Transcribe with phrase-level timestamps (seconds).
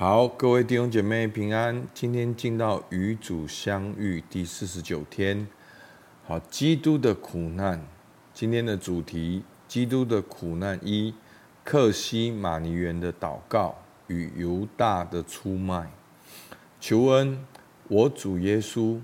[0.00, 1.84] 好，各位弟兄姐妹平安。
[1.92, 5.48] 今天进到与主相遇第四十九天。
[6.24, 7.84] 好，基督的苦难。
[8.32, 11.12] 今天的主题：基督的苦难一，
[11.64, 13.74] 克西马尼园的祷告
[14.06, 15.90] 与犹大的出卖。
[16.78, 17.44] 求恩，
[17.88, 19.00] 我主耶稣，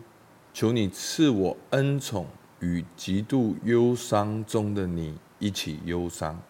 [0.52, 2.28] 求你赐我恩宠，
[2.60, 6.40] 与极度忧伤中的你一起忧伤，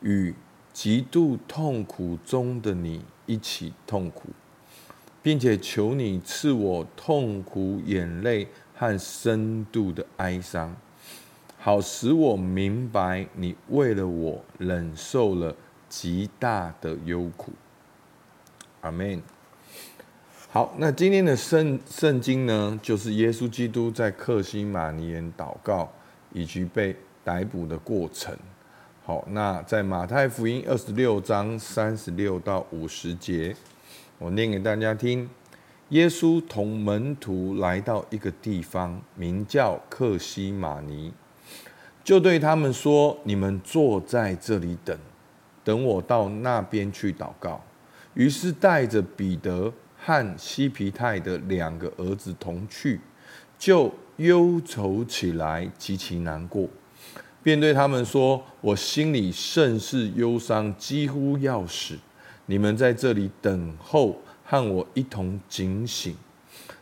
[0.00, 0.34] 与
[0.72, 4.28] 极度痛苦中的你一起痛苦，
[5.22, 10.76] 并且求你赐我痛苦、眼泪和深度的哀伤，
[11.58, 15.56] 好使我明白你为了我忍受了
[15.88, 17.52] 极大的忧苦。
[18.82, 19.22] 阿门。
[20.50, 25.90] 好，那今天的圣圣经呢，就是耶稣基督在克西马尼园祷告
[26.34, 26.94] 以及被
[27.24, 28.36] 逮捕的过程。
[29.04, 33.56] 好，那在马太福音二十六章三十六到五十节，
[34.20, 35.28] 我念给大家听。
[35.88, 41.12] 耶稣同门徒来到一个地方，名叫克西马尼，
[42.04, 44.96] 就对他们说：“你们坐在这里等，
[45.64, 47.60] 等我到那边去祷告。”
[48.14, 53.00] 于是带着彼得和西皮泰的两个儿子同去，
[53.58, 56.68] 就忧愁起来，极其难过。
[57.42, 61.98] 便对他们说：“我心里甚是忧伤，几乎要死。
[62.46, 66.14] 你们在这里等候，和我一同警醒。”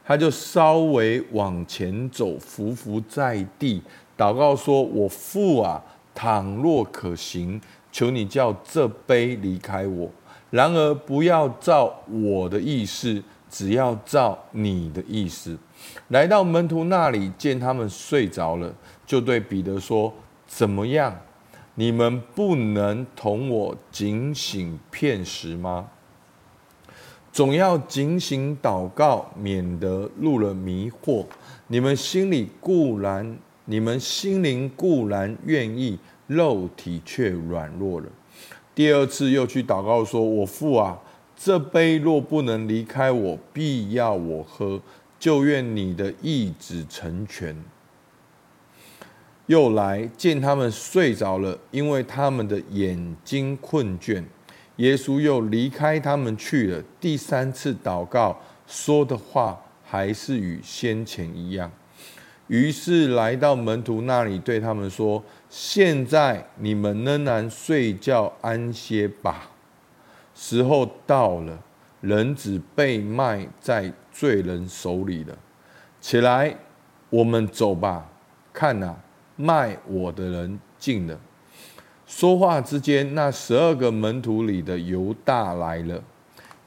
[0.05, 3.81] 他就稍微往前走，伏伏在地，
[4.19, 5.83] 祷告说：“我父啊，
[6.15, 10.11] 倘若可行，求你叫这杯离开我。
[10.51, 15.57] 然而不要照我的意思，只要照你的意思。”
[16.09, 18.75] 来到门徒那里，见他们睡着了，
[19.07, 20.13] 就对彼得说。
[20.53, 21.17] 怎么样？
[21.77, 25.89] 你们不能同我警醒片时吗？
[27.33, 31.25] 总要警醒祷告，免得入了迷惑。
[31.69, 35.97] 你们心里固然，你们心灵固然愿意，
[36.27, 38.07] 肉体却软弱了。
[38.75, 40.99] 第二次又去祷告，说：“我父啊，
[41.37, 44.83] 这杯若不能离开我，必要我喝，
[45.19, 47.57] 就愿你的意旨成全。”
[49.51, 54.23] 又来见他们睡着了，因为他们的眼睛困倦。
[54.77, 56.81] 耶稣又离开他们去了。
[57.01, 61.69] 第三次祷告说的话还是与先前一样。
[62.47, 69.51] 于是来到门徒那里，对他们说：“现在你们仍然睡觉安歇吧。
[70.33, 71.59] 时候到了，
[72.01, 75.37] 人子被卖在罪人手里了。
[76.01, 76.55] 起来，
[77.11, 78.09] 我们走吧。
[78.53, 78.95] 看哪。”
[79.41, 81.19] 卖我的人进了。
[82.07, 86.03] 说话之间，那十二个门徒里的犹大来了，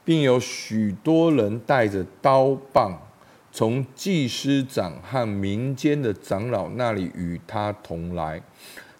[0.04, 2.98] 并有许多人带着刀棒，
[3.52, 8.42] 从祭司长和民间的长老那里与他同来。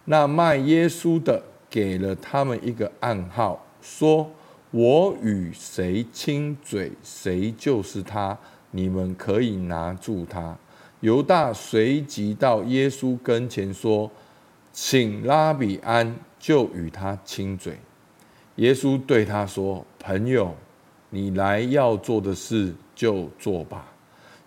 [0.05, 4.29] 那卖耶稣的给了他们一个暗号，说
[4.69, 8.37] ：“我与谁亲嘴，谁就是他。
[8.71, 10.57] 你们可以拿住他。”
[11.05, 14.09] 犹大随即到耶稣跟前说
[14.73, 17.77] ：“请拉比安，就与他亲嘴。”
[18.57, 20.55] 耶稣对他说：“朋友，
[21.11, 23.85] 你来要做的事就做吧。”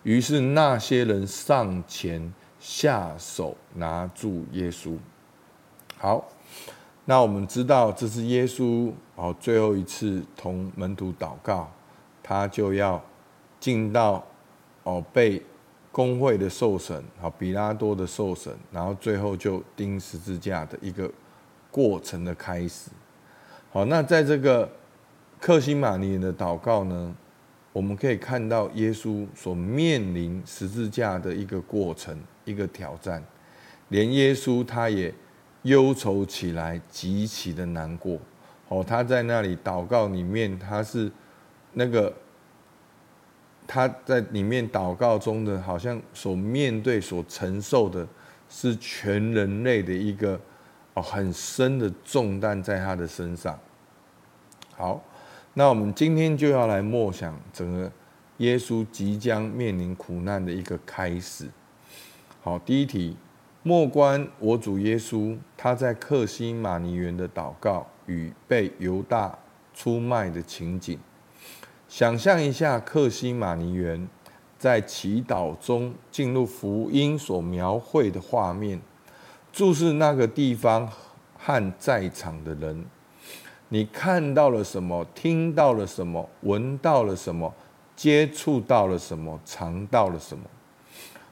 [0.03, 4.97] 于是那些人上前下手拿住耶稣。
[5.97, 6.27] 好，
[7.05, 11.71] 那我们知道这是耶稣哦最后一次同门徒祷告，
[12.21, 13.01] 他就要
[13.61, 14.21] 进到
[14.83, 15.41] 哦被。
[15.91, 21.09] 公会的受审，好，比拉多的受审，然后最后就钉十字架的一个
[21.71, 22.91] 过程的开始。
[23.71, 24.69] 好，那在这个
[25.39, 27.15] 克西马尼的祷告呢，
[27.73, 33.23] 我们可以看到耶稣所面临十字架的一个过程，一个挑战，
[33.87, 35.11] 连耶稣他也
[35.63, 38.19] 忧愁起来，极其的难过。
[38.67, 41.11] 哦，他在那里祷告里面，他是
[41.73, 42.13] 那个。
[43.71, 48.07] 他在里面祷告中的，好像所面对、所承受的，
[48.49, 50.41] 是全人类的一个
[50.95, 53.59] 哦很深的重担在他的身上。
[54.75, 54.99] 好，
[55.53, 57.91] 那我们今天就要来默想整个
[58.37, 61.47] 耶稣即将面临苦难的一个开始。
[62.41, 63.15] 好，第一题，
[63.61, 69.37] 默观我主耶稣他在克西马尼园的祷告与被犹大
[69.75, 70.97] 出卖的情景。
[71.89, 74.07] 想象一下，克西马尼园
[74.59, 78.79] 在祈祷中进入福音所描绘的画面，
[79.51, 80.87] 注视那个地方
[81.35, 82.85] 和在场的人。
[83.69, 85.03] 你看到了什么？
[85.15, 86.29] 听到了什么？
[86.41, 87.51] 闻到了什么？
[87.95, 89.39] 接触到了什么？
[89.43, 90.43] 尝到了什么？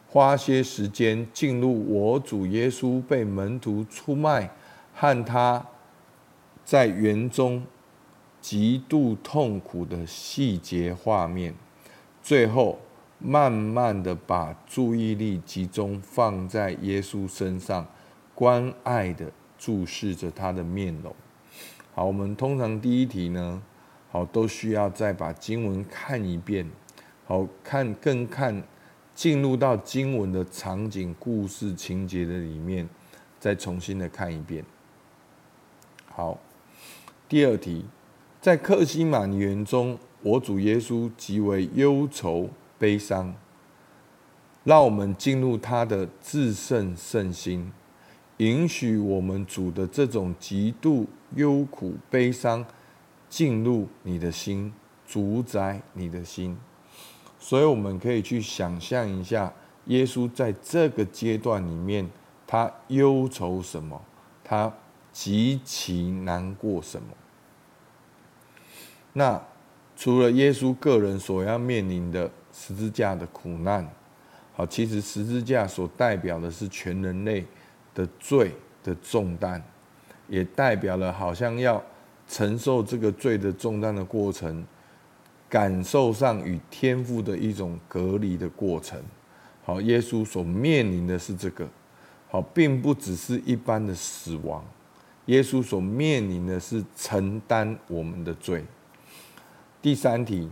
[0.10, 4.50] 花些时间进入我主耶稣被门徒出卖，
[4.96, 5.64] 和他
[6.66, 7.64] 在园中
[8.42, 11.54] 极度痛苦的细节画面，
[12.22, 12.80] 最后
[13.20, 17.88] 慢慢的把注意力集中放在耶稣身上，
[18.34, 21.16] 关爱的注视着他的面容。
[21.94, 23.62] 好，我们通常第一题呢，
[24.12, 26.70] 好都需要再把经文看一遍，
[27.26, 28.64] 好看更看。
[29.16, 32.88] 进入到经文的场景、故事情节的里面，
[33.40, 34.64] 再重新的看一遍。
[36.06, 36.38] 好，
[37.28, 37.84] 第二题，
[38.48, 42.50] 在克西马尼园中，我主耶稣极为忧愁、
[42.80, 43.36] 悲伤。
[44.64, 47.70] 让我们进入他的至圣圣心，
[48.38, 52.66] 允许我们主的这种极度忧苦、悲伤
[53.28, 54.72] 进入你的心，
[55.06, 56.58] 主宰你的心。
[57.38, 59.54] 所以我们可以去想象一下，
[59.88, 62.10] 耶稣在这个阶段里面，
[62.48, 64.02] 他忧愁什么？
[64.42, 64.72] 他
[65.12, 67.08] 极其难过什么？
[69.18, 69.42] 那
[69.96, 73.84] 除了耶稣个人所要面临的十字架的苦难，
[74.54, 77.44] 好，其实十字架所代表的是全人类
[77.96, 78.54] 的罪
[78.84, 79.60] 的重担，
[80.28, 81.84] 也代表了好像要
[82.28, 84.64] 承受这个罪的重担的过程。
[85.50, 89.02] 感受上与天父的一种隔离的过程，
[89.64, 91.66] 好，耶稣所面临的是这个，
[92.30, 94.62] 好，并不只是一般的死亡，
[95.28, 98.62] 耶稣所面临的是承担我们的罪。
[99.80, 100.50] 第三题，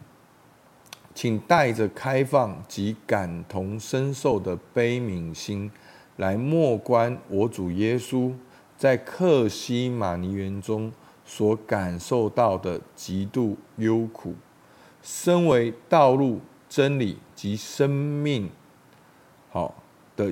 [1.16, 5.72] 请带着开放及感同身受的悲悯心
[6.18, 8.32] 来默观我主耶稣
[8.78, 10.94] 在克西马尼园中
[11.26, 14.36] 所感受到的极度忧苦。
[15.02, 16.40] 身为道路、
[16.70, 18.52] 真理及生命，
[19.50, 19.84] 好
[20.16, 20.32] 的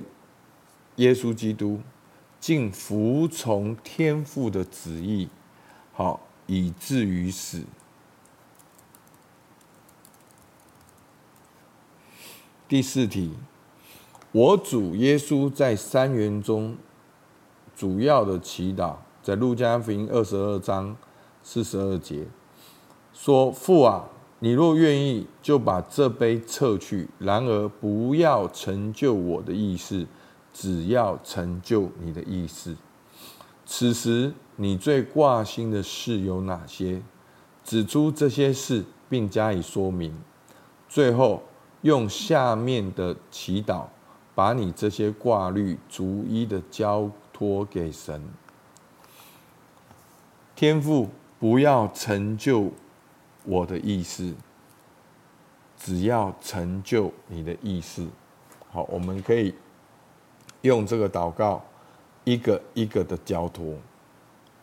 [0.97, 1.79] 耶稣基督，
[2.39, 5.27] 竟服从天父的旨意，
[5.93, 7.63] 好以至于死。
[12.73, 13.29] 第四题，
[14.31, 16.75] 我主耶稣在三元中
[17.75, 20.97] 主要的祈祷，在路加福音二十二章
[21.43, 22.25] 四十二节
[23.13, 24.09] 说：“父啊。”
[24.41, 30.07] 你若愿意，就把这杯撤去；然而不要成就我的意思，
[30.51, 32.75] 只要成就你的意思。
[33.67, 37.03] 此时你最挂心的事有哪些？
[37.63, 40.19] 指出这些事，并加以说明。
[40.89, 41.43] 最后
[41.83, 43.85] 用下面的祈祷，
[44.33, 48.21] 把你这些挂虑逐一的交托给神。
[50.55, 51.09] 天父，
[51.39, 52.71] 不要成就。
[53.45, 54.33] 我的意思，
[55.77, 58.07] 只要成就你的意思。
[58.71, 59.53] 好，我们可以
[60.61, 61.61] 用这个祷告，
[62.23, 63.75] 一个一个的交托，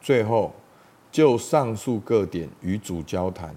[0.01, 0.55] 最后
[1.13, 3.55] 就上述各点与主交谈，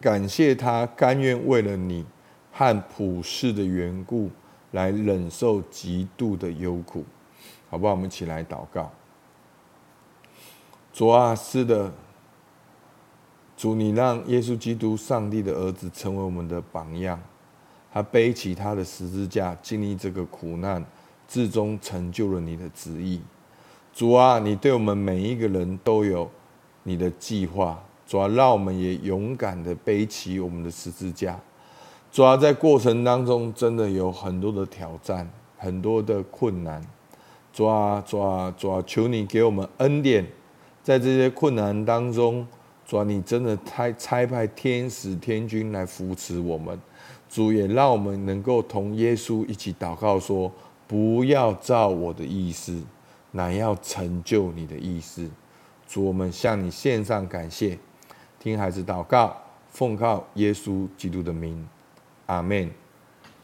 [0.00, 2.06] 感谢他甘愿为了你
[2.50, 4.30] 和普世的缘故
[4.70, 7.04] 来忍受极度的忧苦，
[7.68, 7.92] 好不好？
[7.92, 8.90] 我们一起来祷告。
[10.92, 11.92] 主啊，是的。
[13.56, 17.20] 主，你让耶稣基督、上帝的儿子成为我们的榜样，
[17.92, 20.82] 他背起他的十字架，经历这个苦难，
[21.28, 23.20] 至终成就了你的旨意。
[23.92, 26.30] 主啊，你对我们每一个人都有
[26.84, 27.84] 你的计划。
[28.10, 31.38] 主啊，让我们也勇敢的背起我们的十字架。
[32.10, 36.84] 主要，在过程当中真的有很多的挑战，很多的困难。
[37.52, 40.26] 主啊，主啊，主啊，求你给我们恩典，
[40.82, 42.44] 在这些困难当中。
[42.84, 46.76] 主啊，你真的差差派天使天军来扶持我们，
[47.28, 50.50] 主也让我们能够同耶稣一起祷告说：
[50.88, 52.82] 不要照我的意思，
[53.30, 55.30] 乃要成就你的意思。
[55.86, 57.78] 主，我们向你献上感谢，
[58.40, 59.36] 听孩子祷告，
[59.68, 61.68] 奉靠耶稣基督的名，
[62.24, 62.70] 阿门。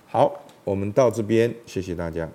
[0.07, 0.33] 好，
[0.65, 2.27] 我们到这边，谢谢大家。